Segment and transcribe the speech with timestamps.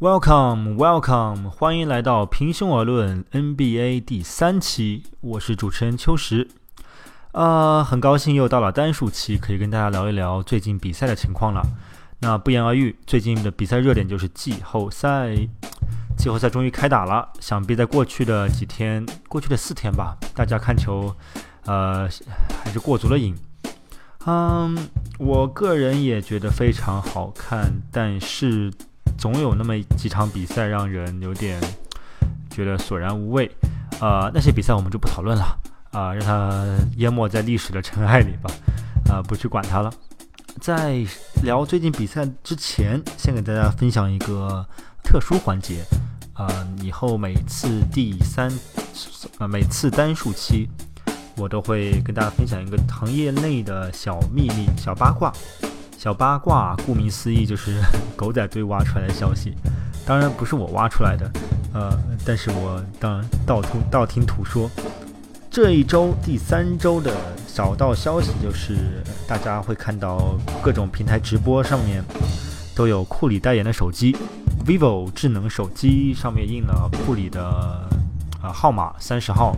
[0.00, 6.48] Welcome, welcome，欢迎来到平胸而论 NBA 第三期，我是主持人秋实。
[7.32, 11.62] 啊，很高兴又到了单数期，可以跟大家聊一聊最近比赛的情况了。
[12.20, 15.36] 那不言而喻，最近的比赛热点就是季后赛。
[16.16, 21.14] 季后赛终于开打了，想必在过去的几天，过去的四天吧，大家看球，
[21.66, 22.08] 呃，
[22.64, 23.36] 还是过足了瘾。
[24.24, 28.72] 嗯，我个人也觉得非常好看，但是。
[29.20, 31.60] 总有那么几场比赛让人有点
[32.48, 33.50] 觉得索然无味，
[34.00, 35.58] 呃，那些比赛我们就不讨论了，
[35.92, 36.64] 啊，让它
[36.96, 38.50] 淹没在历史的尘埃里吧，
[39.10, 39.92] 啊，不去管它了。
[40.58, 41.04] 在
[41.42, 44.66] 聊最近比赛之前，先给大家分享一个
[45.04, 45.84] 特殊环节，
[46.32, 46.48] 啊，
[46.80, 48.50] 以后每次第三，
[49.38, 50.66] 呃，每次单数期，
[51.36, 55.30] 我都会跟大家分享一个行业内的小秘密、小八卦。
[56.02, 57.78] 小八卦，顾名思义就是
[58.16, 59.54] 狗仔队挖出来的消息，
[60.06, 61.30] 当然不是我挖出来的，
[61.74, 61.92] 呃，
[62.24, 64.70] 但是我当然道听道听途说。
[65.50, 67.14] 这一周第三周的
[67.46, 72.02] 小道消息就是，大家会看到各种平台直播上面
[72.74, 74.16] 都有库里代言的手机
[74.64, 77.86] ，vivo 智能手机上面印了库里的
[78.42, 79.54] 呃号码三十号，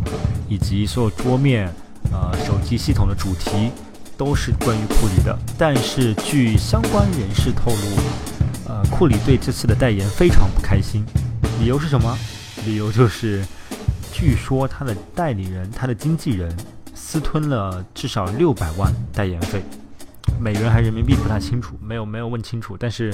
[0.48, 1.72] 以及所有桌面
[2.10, 3.70] 呃手机系统的主题。
[4.16, 11.04] 都是关于库里的，但是据相关人士透露，呃，库里对这次的代言非常不开心。
[11.60, 12.16] 理由是什么？
[12.64, 13.44] 理由就是，
[14.12, 16.54] 据说他的代理人、他的经纪人
[16.94, 19.62] 私吞了至少六百万代言费，
[20.40, 22.76] 美元还是人民币不太清楚，没有没有问清楚。
[22.78, 23.12] 但是，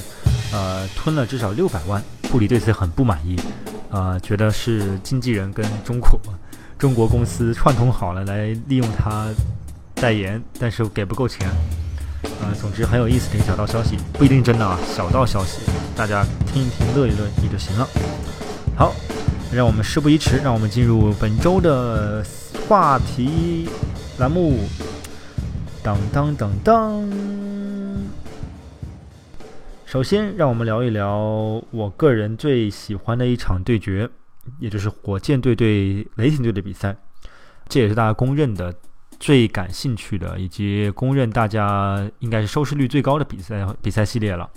[0.53, 3.37] 呃，吞了至少六百万，库里对此很不满意，
[3.91, 6.21] 呃，觉得是经纪人跟中国
[6.79, 9.29] 中国公司串通好了来利用他。
[10.01, 11.51] 代言，但是给不够钱，
[12.41, 15.61] 呃，总之很有意思的一小道消息，不一定真的啊，小道消息，
[15.97, 17.87] 大家听一听，乐一乐也就行了。
[18.77, 18.95] 好，
[19.53, 22.25] 让我们事不宜迟，让我们进入本周的
[22.69, 23.69] 话题
[24.19, 24.61] 栏目。
[25.83, 27.09] 当当当当。
[29.85, 31.19] 首先，让我们聊一聊
[31.71, 34.09] 我个人最喜欢的一场对决，
[34.61, 36.95] 也就是火箭队对雷霆队的比赛，
[37.69, 38.73] 这也是大家公认的。
[39.19, 44.49] 最感兴趣的，以及公认大家应该是收视率最高的比赛比赛系列了，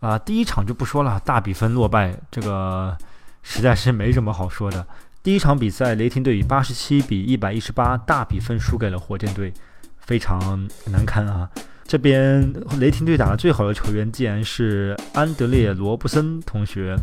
[0.00, 2.96] 啊，第一场就不说了，大比分落败，这个
[3.42, 4.86] 实在是没什么好说的。
[5.22, 9.52] 第一场比赛，雷霆队以八十七比一百一十八大比分输给了火箭队，
[9.98, 11.50] 非常难堪啊。
[11.90, 12.40] 这边
[12.78, 16.94] 雷霆队打的最好的球员，竟然是安德烈罗布森同学，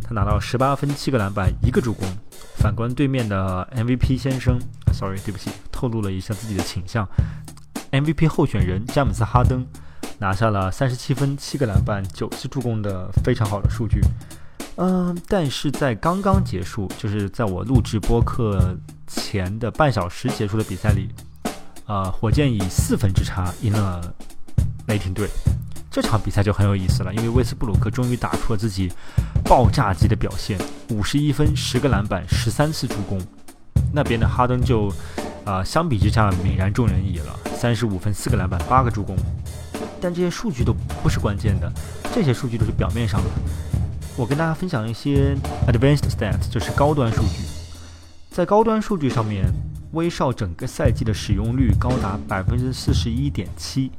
[0.00, 2.06] 他拿到十八分、七个篮板、一个助攻。
[2.54, 4.56] 反观对面的 MVP 先生
[4.92, 7.04] ，sorry，对不起，透露了一下自己的倾向。
[7.90, 9.66] MVP 候选人詹姆斯哈登
[10.20, 14.00] 拿下了三十七分、七个篮板、九次助攻的非常好的数据。
[14.76, 18.76] 嗯，但是在刚刚结束，就是在我录制播客
[19.08, 21.08] 前的半小时结束的比赛里，
[21.88, 24.14] 呃，火箭以四分之差赢了
[24.86, 25.28] 雷霆队。
[25.90, 28.92] 这场比赛就很有意思了，因为威斯布鲁克终于打出了自己
[29.42, 30.58] 爆炸级的表现，
[30.90, 33.18] 五十一分、十个篮板、十三次助攻。
[33.90, 34.92] 那边的哈登就，
[35.46, 39.16] 啊，相比之下泯然众人矣了，三十五分、四个篮板、八个助攻。
[39.98, 41.72] 但这些数据都不是关键的，
[42.14, 43.30] 这些数据都是表面上的。
[44.14, 45.34] 我跟大家分享一些
[45.66, 47.44] advanced stats，就是高端数据。
[48.30, 49.46] 在高端数据上面，
[49.92, 53.90] 威少整个赛季的使用率高达百分之四十一点七。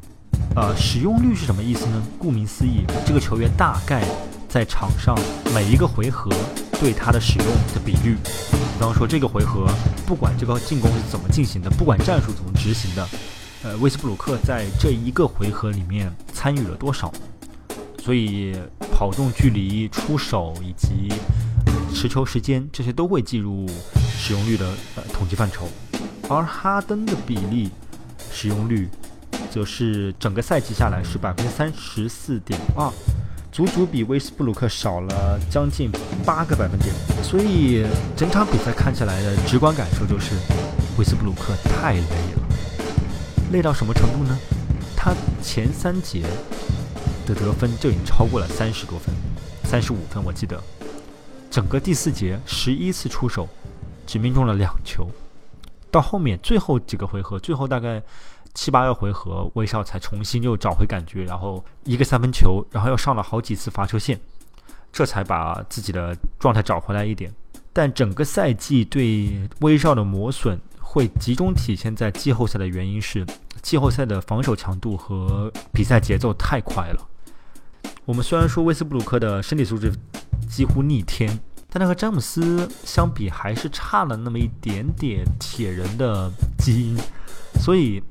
[0.55, 2.01] 呃，使用率是什么意思呢？
[2.17, 4.03] 顾名思义，这个球员大概
[4.47, 5.17] 在场上
[5.53, 6.31] 每一个回合
[6.79, 8.15] 对他的使用的比率。
[8.51, 9.67] 比方说，这个回合
[10.05, 13.07] 不管这个进攻是怎么进行的，不管战术怎么执行的，
[13.63, 17.11] 呃，威斯布鲁克在这一个回合里面参与了多少？
[18.01, 18.55] 所以
[18.93, 21.11] 跑动距离、出手以及
[21.93, 23.67] 持球时间这些都会计入
[24.17, 24.65] 使用率的
[24.95, 25.67] 呃统计范畴。
[26.29, 27.69] 而哈登的比例
[28.31, 28.87] 使用率。
[29.51, 32.87] 则是整个赛季下来是百分之三十四点二，
[33.51, 35.89] 足足比威斯布鲁克少了将近
[36.23, 36.93] 八个百分点。
[37.23, 37.83] 所以
[38.15, 40.35] 整场比赛看起来的直观感受就是，
[40.99, 42.43] 威斯布鲁克太累了。
[43.51, 44.37] 累到什么程度呢？
[44.95, 46.21] 他前三节
[47.25, 49.11] 的得分就已经超过了三十多分，
[49.63, 50.61] 三十五分我记得。
[51.49, 53.49] 整个第四节十一次出手，
[54.05, 55.09] 只命中了两球。
[55.91, 58.01] 到后面最后几个回合，最后大概。
[58.55, 64.19] 七八个回合，威少才重新又找回感觉，然后一个三分球，然后又上了好几次罚球线，
[64.91, 67.31] 这才把自己的状态找回来一点。
[67.71, 73.23] 但整个赛季对威少的磨损会集中体现在季后赛的原因是，
[73.61, 77.07] 季后赛的防守强度和比赛节奏太快了。
[78.03, 79.93] 我们虽然说威斯布鲁克的身体素质
[80.49, 81.39] 几乎逆天。
[81.69, 86.97] 但他和詹姆斯相比，还是差了那么一点点铁人的基因，
[87.59, 88.01] 所以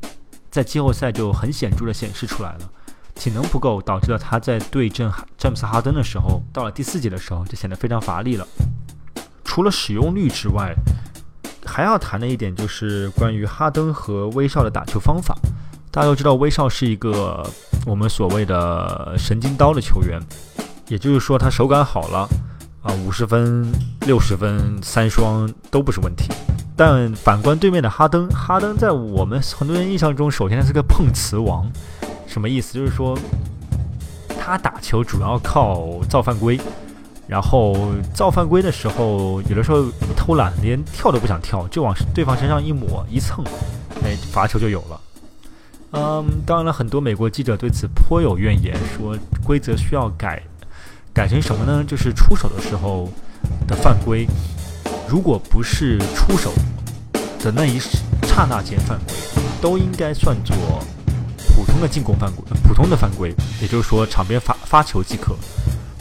[0.51, 2.71] 在季后赛就很显著的显示出来了。
[3.17, 8.47] 体能不够，导致了他在对阵詹姆斯哈登的时候，到了第四节的时候就显得非常乏力了。
[9.45, 10.73] 除了使用率之外，
[11.67, 15.37] 还要谈的一点就是关于哈登和威少的打球方法。
[15.91, 17.45] 大家都知道，威少是一个
[17.87, 20.23] 我们所谓的神经刀的球员，
[20.87, 22.29] 也就是说他手感好了。
[22.83, 23.71] 啊，五十分、
[24.07, 26.31] 六十分、三双都不是问题。
[26.77, 31.69] 但反观对面的哈登，哈登在我们很多人印象中，首先他是个碰瓷王，
[32.27, 32.75] 什么意思？
[32.75, 33.19] 就是说
[34.41, 36.59] 他打球主要靠造犯规，
[37.27, 37.77] 然后
[38.15, 39.87] 造犯规的时候，有的时候
[40.17, 43.45] 偷懒，连跳都不想跳，就往对方身上一抹一蹭，
[44.05, 45.01] 哎，罚球就有了。
[45.91, 50.41] 嗯，当然了，很多美国记者对此颇有怨言，说规则需要改。
[51.19, 51.83] 改成什么呢？
[51.85, 53.09] 就是出手的时候
[53.67, 54.25] 的犯规，
[55.09, 56.53] 如果不是出手
[57.41, 57.77] 的那一
[58.23, 60.57] 刹那间犯规，都应该算作
[61.57, 63.35] 普通的进攻犯规，普通的犯规。
[63.61, 65.35] 也就是说，场边发发球即可。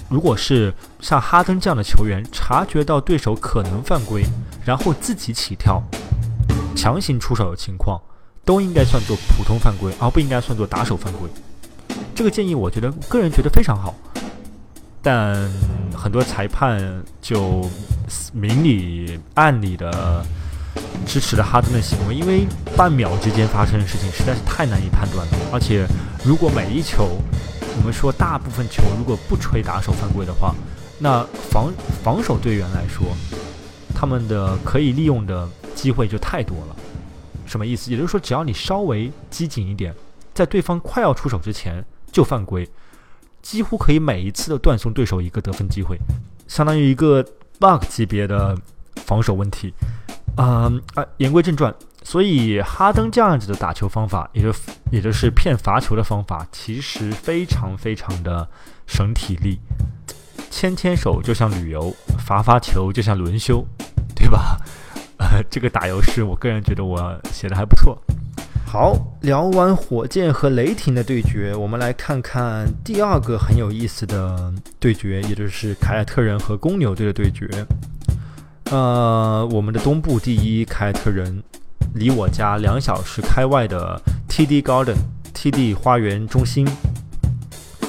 [0.07, 4.23] 如果是像哈登这样的球员，察觉到对手可能犯规，
[4.63, 5.81] 然后自己起跳
[6.75, 7.99] 强行出手的情况，
[8.45, 11.27] 都应该算作普通犯规，而不应该算作打手犯规。
[12.13, 13.95] 这个建议，我觉得个人觉得非常好。
[15.01, 15.49] 但
[15.95, 17.69] 很多裁判就
[18.33, 20.25] 明里暗里的
[21.05, 22.45] 支持了哈登的行为，因为
[22.75, 25.33] 半秒之间发生的事情实在是太难以判断了。
[25.51, 25.87] 而且，
[26.25, 27.17] 如果每一球，
[27.77, 30.53] 我们说大部分球如果不吹打手犯规的话，
[30.99, 31.71] 那防
[32.03, 33.05] 防守队员来说，
[33.95, 36.75] 他们的可以利用的机会就太多了。
[37.45, 37.91] 什么意思？
[37.91, 39.95] 也就是说，只要你稍微机警一点，
[40.33, 42.67] 在对方快要出手之前就犯规。
[43.47, 45.97] 几乎可以每一次都断送对手一个得分机会，
[46.49, 47.23] 相当于一个
[47.57, 48.53] bug 级别的
[49.05, 49.73] 防守问题。
[50.35, 51.73] 嗯啊，言归正传，
[52.03, 54.53] 所以哈登这样子的打球方法，也就
[54.91, 58.45] 也就是骗罚球的方法，其实非常非常的
[58.85, 59.57] 省体力。
[60.51, 63.65] 牵牵手就像旅游，罚罚球就像轮休，
[64.13, 64.59] 对吧？
[65.19, 67.97] 呃，这个打油诗，我个人觉得我写的还不错。
[68.69, 77.47] 好，聊完火箭和雷霆的对决，我们来看看第二个很有意思的对决，也就是凯尔特人和公牛队的对决。
[78.65, 81.41] 呃，我们的东部第一凯尔特人，
[81.95, 84.97] 离我家两小时开外的 TD Garden
[85.33, 86.67] TD 花园中心，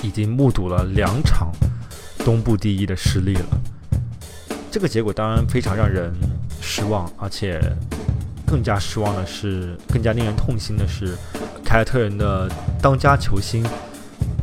[0.01, 1.51] 已经目睹了两场
[2.19, 3.47] 东部第一的失利了。
[4.71, 6.15] 这个结果当然非常让人
[6.61, 7.61] 失望，而且。
[8.49, 11.15] 更加失望的是，更加令人痛心的是，
[11.65, 12.51] 凯尔特人的
[12.81, 13.63] 当家球星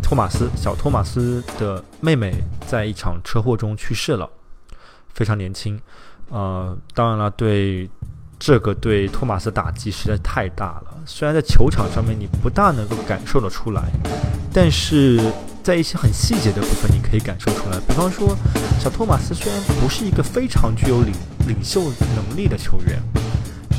[0.01, 2.35] 托马斯小托马斯的妹妹
[2.67, 4.29] 在一场车祸中去世了，
[5.13, 5.79] 非常年轻。
[6.29, 7.89] 呃，当然了，对
[8.37, 10.95] 这个对托马斯打击实在太大了。
[11.05, 13.83] 虽然在球场上面你不大能够感受得出来，
[14.53, 15.19] 但是
[15.63, 17.79] 在一些很细节的部分你可以感受出来。
[17.87, 18.35] 比方说，
[18.79, 21.13] 小托马斯虽然不是一个非常具有领
[21.47, 21.81] 领袖
[22.15, 23.01] 能力的球员。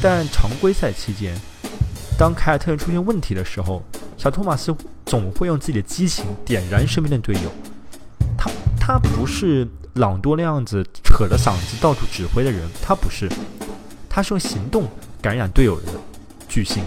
[0.02, 1.34] 但常规赛期间，
[2.18, 3.82] 当凯尔特人出现问题的时候，
[4.16, 4.74] 小托马斯
[5.04, 7.50] 总会用自己的激情点燃身边的队友。
[8.36, 13.28] 他他不是朗多那样子扯着嗓子到处指挥的人，他不是，
[14.08, 14.88] 他是用行动
[15.20, 15.92] 感染队友的
[16.48, 16.84] 巨星。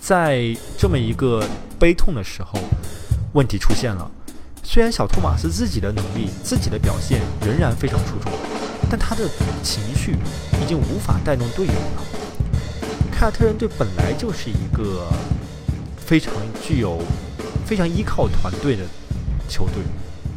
[0.00, 1.44] 在这么一个
[1.78, 2.58] 悲痛的时候，
[3.34, 4.10] 问题出现了。
[4.64, 8.32] 虽然小托马斯自己的能力、自己的表现仍然非常出众，
[8.88, 9.28] 但他的
[9.62, 10.16] 情绪
[10.62, 12.21] 已经无法带动队友了。
[13.22, 15.08] 凯尔特人队本来就是一个
[15.96, 17.00] 非常具有、
[17.64, 18.84] 非常依靠团队的
[19.48, 19.76] 球队，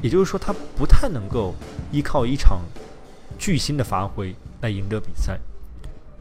[0.03, 1.55] 也就是说，他不太能够
[1.91, 2.61] 依靠一场
[3.39, 5.39] 巨星的发挥来赢得比赛。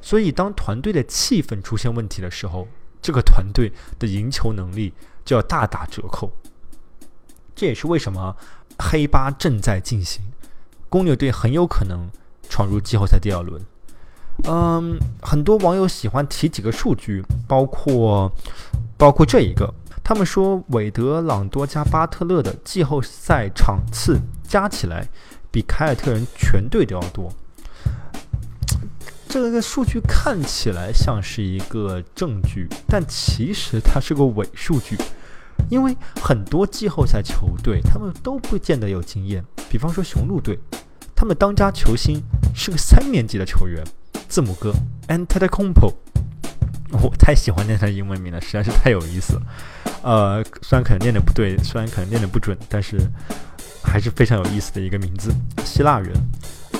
[0.00, 2.66] 所以，当团队的气氛出现问题的时候，
[3.02, 6.32] 这个团队的赢球能力就要大打折扣。
[7.54, 8.34] 这也是为什么
[8.78, 10.24] 黑八正在进行，
[10.88, 12.08] 公牛队很有可能
[12.48, 13.62] 闯入季后赛第二轮。
[14.42, 18.30] 嗯，很多网友喜欢提几个数据，包括
[18.98, 19.72] 包括这一个，
[20.02, 25.08] 他们说韦德、朗多加巴特勒的季后赛场次加起来
[25.50, 27.32] 比凯尔特人全队都要多。
[29.28, 34.98] 这个数据看起来像是一个证据，但其实它是个伪数据，
[35.70, 39.44] 因为很多季后赛球队他们都不见得有经验。
[39.70, 40.58] 比方说雄鹿队，
[41.16, 42.22] 他们当家球星
[42.54, 43.82] 是个三年级的球员。
[44.34, 44.74] 字母哥
[45.06, 45.94] Antetokounmpo，
[46.90, 49.42] 我太喜欢念他的英文名了，实在是太有意思了。
[50.02, 52.98] 呃，虽然可能念的不对，虽然可能念的不准，但是
[53.80, 55.32] 还是非常有意思的一个名字。
[55.64, 56.12] 希腊人，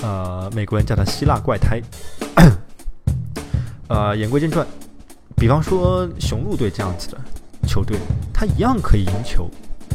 [0.03, 1.81] 呃，美国人叫他希腊怪胎。
[3.87, 4.67] 呃，言归正传，
[5.37, 7.17] 比方说雄鹿队这样子的
[7.65, 7.97] 球队，
[8.33, 9.49] 他一样可以赢球。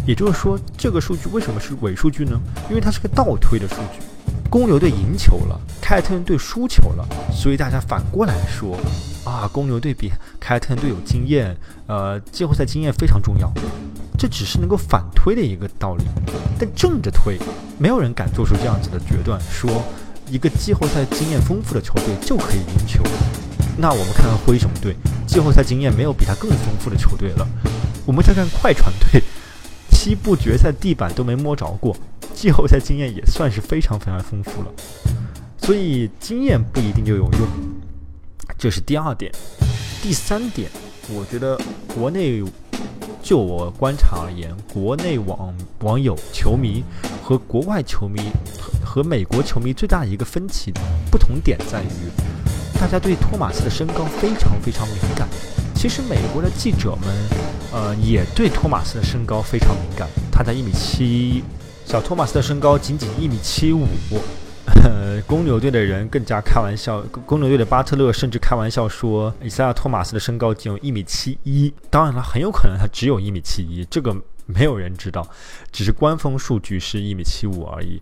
[0.07, 2.41] 也就是说，这个数据为什么是伪数据呢？
[2.71, 4.01] 因为它是个倒推的数据。
[4.51, 8.77] 公牛队赢球了，凯尔特人队输球了，所以大家反过来说，
[9.25, 13.49] 啊，公牛队比凯尔特人队有经验，呃，季后赛经验非常重要。
[14.19, 16.05] 这只是能够反推的一个道理，
[16.59, 17.39] 但正着推，
[17.79, 19.71] 没有人敢做出这样子的决断，说
[20.29, 23.05] 一个季后赛经验丰富的球队就可以赢球。
[23.79, 24.97] 那我们看看灰熊队，
[25.29, 27.49] 季后赛经验没有比他更丰富的球队了。
[28.05, 29.23] 我们再看快船队。
[29.93, 31.95] 西部决赛地板都没摸着过，
[32.41, 34.73] 季后赛经验也算是非常非常丰富了，
[35.59, 37.47] 所以经验不一定就有用，
[38.57, 39.31] 这是第二点。
[40.03, 40.71] 第三点，
[41.11, 41.61] 我觉得
[41.95, 42.43] 国内
[43.23, 46.83] 就我观察而言，国内网网友、球迷
[47.23, 48.23] 和国外球迷
[48.59, 50.73] 和和美国球迷最大的一个分歧
[51.11, 52.09] 不同点在于，
[52.81, 55.29] 大家对托马斯的身高非常非常敏感。
[55.75, 57.15] 其实美国的记者们，
[57.71, 60.09] 呃，也对托马斯的身高非常敏感。
[60.33, 61.45] 他在一米七，
[61.91, 63.85] 小托马斯的身高仅仅一米七五。
[64.85, 71.75] 呃 公牛队的人更加开玩笑，公牛队的巴特勒甚至开玩笑说，以赛亚·托马斯的身高仅有一米七一。
[71.91, 74.17] 当然了，很有可能他只有一米七一，这个
[74.47, 75.29] 没有人知道，
[75.73, 78.01] 只是官方数据是一米七五而已。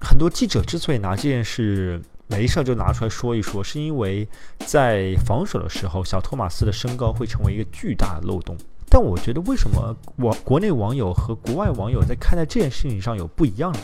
[0.00, 4.28] 很多记者之所以拿这件事，没事就拿出来说一说，是因为
[4.66, 8.54] 在防守的时候，小托马斯的身高会成为一个巨大的漏洞。
[8.94, 13.78] 但我觉得，为什么网国内网友和国外网友在看待这件事情上有不一样呢？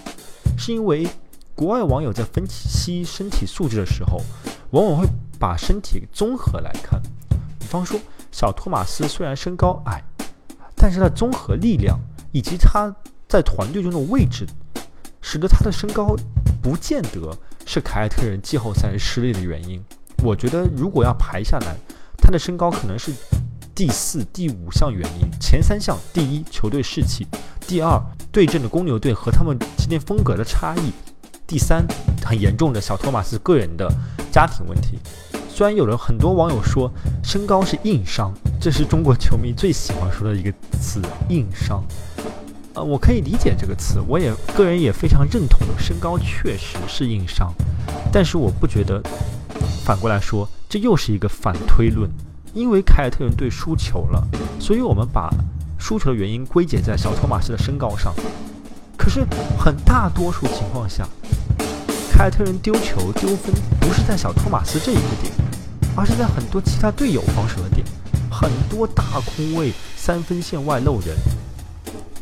[0.56, 1.04] 是因为
[1.52, 4.22] 国外网友在分析身体素质的时候，
[4.70, 7.02] 往往会把身体综合来看。
[7.58, 7.98] 比方说，
[8.30, 10.00] 小托马斯虽然身高矮，
[10.76, 11.98] 但是他综合力量
[12.30, 12.94] 以及他
[13.26, 14.46] 在团队中的位置，
[15.20, 16.14] 使得他的身高
[16.62, 17.36] 不见得。
[17.66, 19.82] 是凯尔特人季后赛失利的原因。
[20.22, 21.76] 我觉得，如果要排下来，
[22.16, 23.12] 他的身高可能是
[23.80, 25.26] 第四、第五项原因。
[25.40, 27.24] 前三项：第一，球队士气；
[27.66, 27.98] 第二，
[28.30, 30.92] 对阵的公牛队和他们之间风格的差异；
[31.46, 31.86] 第三，
[32.22, 33.90] 很严重的小托马斯个人的
[34.30, 34.98] 家庭问题。
[35.48, 36.92] 虽然有了很多网友说
[37.24, 41.82] 身高是硬伤，这是中国球迷最喜欢说的一个词——硬伤。
[42.74, 47.50] 呃，我可以理解这个词，我也个人也非常认同，身高确实是硬伤，
[48.12, 49.02] 但是我不觉得，
[49.86, 52.10] 反过来说，这又是一个反推论，
[52.52, 54.26] 因为凯尔特人队输球了，
[54.58, 55.30] 所以我们把
[55.78, 58.12] 输球的原因归结在小托马斯的身高上，
[58.96, 59.24] 可是
[59.58, 61.08] 很大多数情况下，
[62.12, 65.32] 凯尔特人丢球丢分不是在小托马斯这一个点，
[65.96, 67.86] 而是在很多其他队友防守的点，
[68.30, 71.16] 很多大空位三分线外漏人。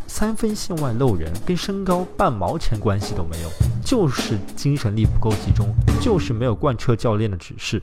[0.06, 3.48] 三分线外漏人跟身高半毛钱关系都没有，
[3.88, 7.82] 就是精神力不够集中，就是没有贯彻教练的指示，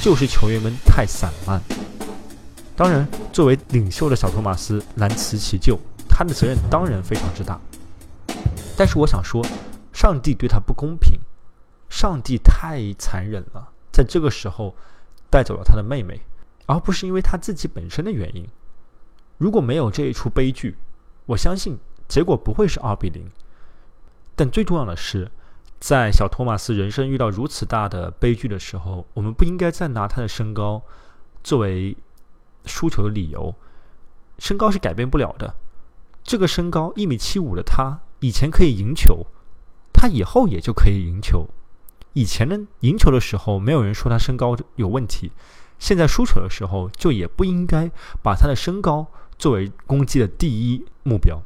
[0.00, 1.60] 就是球员们太散漫。
[2.74, 7.60] 当然，作为领袖的小托马斯难辞其咎，他的责任当然非常之大。
[8.74, 9.44] 但是我想说，
[9.92, 11.20] 上帝对他不公平，
[11.90, 14.74] 上帝太残忍了，在这个时候
[15.28, 16.18] 带走了他的妹妹，
[16.64, 18.48] 而不是因为他自己本身的原因。
[19.36, 20.78] 如果没有这一出悲剧，
[21.26, 21.76] 我相信
[22.08, 23.30] 结果不会是二比零，
[24.36, 25.30] 但最重要的是，
[25.78, 30.82] 在小托马斯人生遇到如此大的悲剧的时候，我们不应该再拿他的身高
[31.42, 31.96] 作为
[32.64, 33.54] 输球的理由。
[34.38, 35.54] 身高是改变不了的，
[36.22, 39.26] 这个身高一米七五的他，以前可以赢球，
[39.92, 41.48] 他以后也就可以赢球。
[42.14, 45.30] 以前呢，赢球的时候没有人说他身高有问题，
[45.78, 47.90] 现在输球的时候就也不应该
[48.22, 49.06] 把他的身高。
[49.36, 51.42] 作为攻击的第一目标。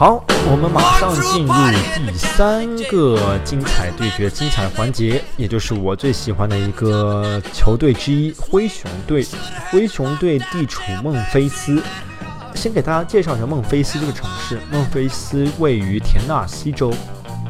[0.00, 1.52] 好，我们马上进入
[1.94, 9.26] 第三个精彩对决、精彩环节，也就是我最喜欢的一个球队之一——灰熊队。
[9.70, 11.82] 灰熊队地处孟菲斯。
[12.54, 14.58] 先给大家介绍一下孟菲斯这个城市。
[14.72, 16.94] 孟菲斯位于田纳西州。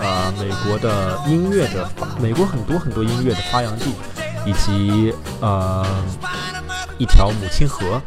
[0.00, 3.92] 呃，美国的音乐的发，美国很多很多音乐的发扬地，
[4.44, 5.86] 以及呃
[6.98, 8.02] 一条母亲河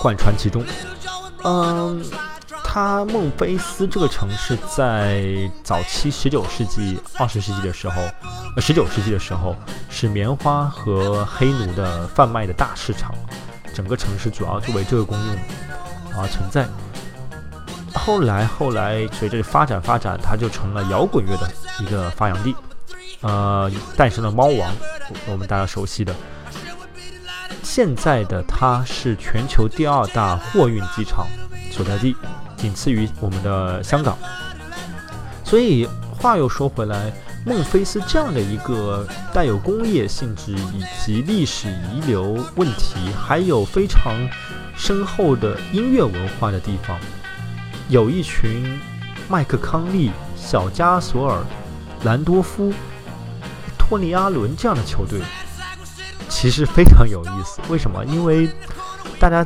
[0.00, 0.64] 贯穿其中。
[1.42, 2.00] 嗯，
[2.70, 8.02] 它孟菲斯这个城市在早期十九世纪、二十世纪的时候，
[8.56, 9.56] 呃十九世纪的时候
[9.88, 13.14] 是棉花和黑奴的贩卖的大市场，
[13.74, 15.36] 整个城市主要作为这个功用
[16.14, 16.68] 而存在。
[17.94, 22.54] 后来，后来随着发展发展，它就成了摇滚乐的一个发扬地，
[23.22, 24.70] 呃，诞生了猫王，
[25.26, 26.14] 我们大家熟悉的。
[27.62, 31.26] 现在的它是全球第二大货运机场，
[31.72, 32.14] 所在地，
[32.58, 34.18] 仅次于我们的香港。
[35.44, 37.10] 所以话又说回来，
[37.46, 44.12] 孟菲斯这样的一个带有工业性质以及历史遗留问题，还有非常
[44.76, 46.98] 深厚的音乐文化的地方，
[47.88, 48.78] 有一群
[49.28, 51.42] 麦克康利、小加索尔、
[52.04, 52.72] 兰多夫、
[53.78, 55.22] 托尼阿伦这样的球队，
[56.28, 57.60] 其实非常有意思。
[57.70, 58.04] 为什么？
[58.04, 58.50] 因为
[59.18, 59.42] 大家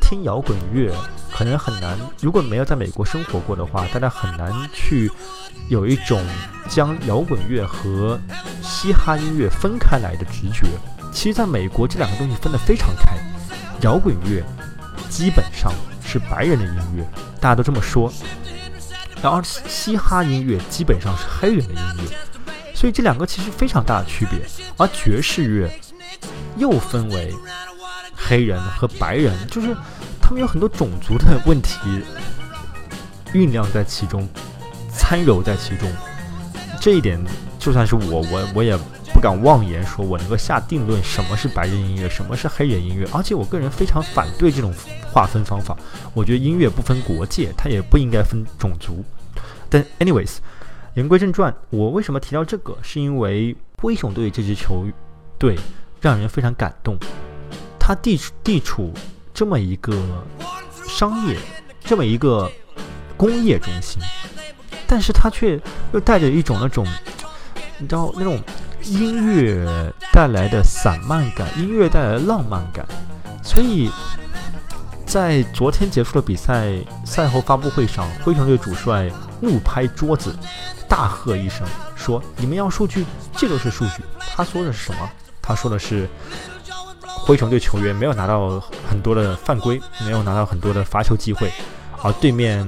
[0.00, 0.92] 听摇滚乐。
[1.38, 5.08] 可能很难，如果没有在美国生活过的话，大家很难去
[5.68, 6.20] 有一种
[6.68, 8.18] 将摇滚乐和
[8.60, 10.66] 嘻哈音乐分开来的直觉。
[11.12, 13.16] 其实，在美国，这两个东西分得非常开。
[13.82, 14.42] 摇滚乐
[15.08, 15.72] 基本上
[16.04, 17.08] 是白人的音乐，
[17.40, 18.10] 大家都这么说；
[19.22, 22.52] 然后嘻哈音乐基本上是黑人的音乐。
[22.74, 24.40] 所以，这两个其实非常大的区别。
[24.76, 25.70] 而爵士乐
[26.56, 27.32] 又分为
[28.12, 29.68] 黑人和白人，就是。
[30.28, 31.78] 他们有很多种族的问题
[33.32, 34.28] 酝酿在其中，
[34.90, 35.90] 参揉在其中。
[36.78, 37.18] 这一点，
[37.58, 38.76] 就算是我，我我也
[39.14, 43.08] 不敢妄言说我能够下定论什么是白人音乐，什么是黑人音乐。
[43.10, 44.70] 而且，我个人非常反对这种
[45.10, 45.74] 划分方法。
[46.12, 49.02] 我觉得音乐不分国界，它也不应该分种族。
[49.70, 50.36] 但，anyways，
[50.92, 52.76] 言归正传，我为什么提到这个？
[52.82, 54.84] 是因为灰熊队这支球
[55.38, 55.58] 队
[56.02, 56.98] 让人非常感动。
[57.80, 58.92] 他地地处。
[59.38, 59.96] 这么一个
[60.88, 61.38] 商业，
[61.84, 62.50] 这么一个
[63.16, 64.02] 工业中心，
[64.84, 65.60] 但是它却
[65.92, 66.84] 又带着一种那种，
[67.78, 68.42] 你知道那种
[68.82, 69.64] 音乐
[70.12, 72.84] 带来的散漫感，音乐带来的浪漫感。
[73.40, 73.88] 所以
[75.06, 76.72] 在昨天结束的比赛
[77.04, 79.08] 赛后发布会上，灰熊队主帅
[79.40, 80.34] 怒拍桌子，
[80.88, 84.02] 大喝一声说：“你们要数据，这都是数据。”
[84.34, 85.08] 他说的是什么？
[85.40, 86.08] 他说的是。
[87.28, 91.52] 灰熊队球员没有拿到很多的犯规，没有拿到很多的罚球机会，
[92.02, 92.66] 而对面，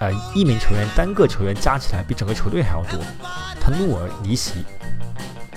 [0.00, 2.98] 呃，一名球员单个球员加起来比整个球队还要多，
[3.60, 4.64] 他怒而离席。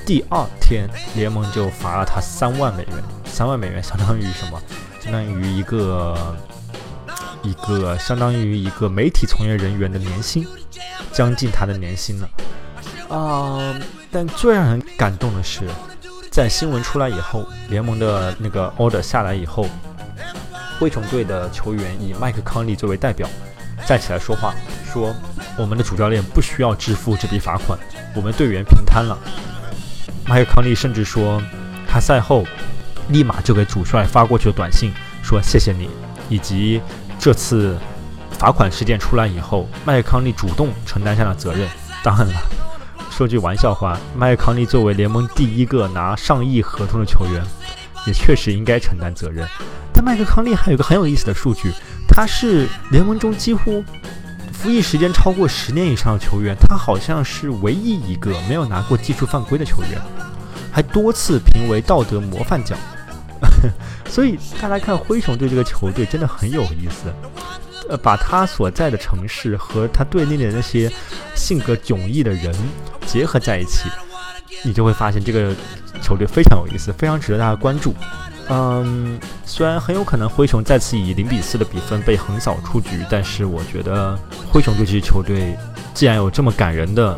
[0.05, 4.61] 第二天，联盟就罚了他三万美元，三万美元相当于什么？
[4.99, 6.35] 相当于一个
[7.43, 10.45] 一个相当于一个媒体从业人员的年薪，
[11.13, 12.29] 将近他的年薪了。
[13.07, 13.73] 啊，
[14.11, 15.61] 但最让人感动的是。
[16.35, 19.69] 在新闻出来以后，联盟的那个 order 下来以后，
[20.77, 23.25] 灰熊队的球员以麦克康利作为代表
[23.87, 24.53] 站起来说话，
[24.91, 25.15] 说
[25.57, 27.79] 我们的主教练不需要支付这笔罚款，
[28.13, 29.17] 我们队员平摊了。
[30.27, 31.41] 麦克康利甚至说，
[31.87, 32.43] 他赛后
[33.07, 34.91] 立马就给主帅发过去的短信，
[35.23, 35.89] 说谢谢你，
[36.27, 36.81] 以及
[37.17, 37.77] 这次
[38.31, 41.69] 罚款事件出来以后，麦克康利主动承担下了责任。
[42.03, 42.33] 当然了。
[43.15, 47.41] 说句玩笑话，麦克康利作为联盟第一个拿上亿合同的球员，
[48.05, 49.47] 也确实应该承担责任。
[49.93, 51.71] 但麦克康利还有个很有意思的数据，
[52.09, 53.81] 他是联盟中几乎
[54.51, 59.91] 服役时间超过十年以上的球员，他好像是唯一一个没有拿过技术犯规的球员，
[60.69, 62.77] 还多次评为道德模范奖。
[64.11, 67.13] 所以大家看灰熊队这个球队真的很有意思。
[67.89, 70.91] 呃，把他所在的城市和他队内的那些
[71.35, 72.53] 性格迥异的人
[73.05, 73.89] 结合在一起，
[74.63, 75.53] 你就会发现这个
[76.01, 77.93] 球队非常有意思，非常值得大家关注。
[78.49, 84.17] 嗯，虽然很有可能灰熊再次以零比四的比分被横扫出局，但是我觉得
[84.51, 85.57] 灰熊队这支球队
[85.93, 87.17] 既然有这么感人的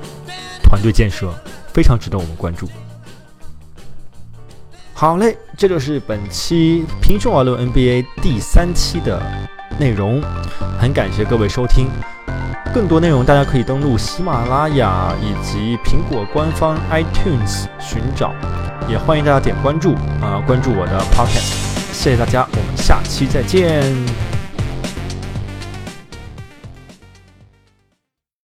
[0.63, 1.33] 团队建设，
[1.73, 2.69] 非常值得我们关注。
[4.93, 9.21] 好嘞，这就是本期平胸而论 NBA 第三期的。
[9.79, 10.21] 内容
[10.79, 11.87] 很感谢各位收听，
[12.73, 18.33] 更多内容大家可以登录喜马拉雅以及苹果官方 iTunes 寻找，
[18.89, 21.43] 也欢迎大家点关注啊，关注我的 Pocket
[21.93, 24.26] 谢谢大家，我们下期再见。